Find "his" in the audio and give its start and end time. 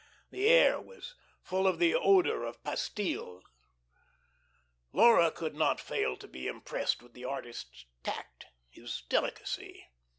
8.67-9.03